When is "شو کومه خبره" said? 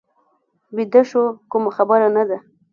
1.09-2.07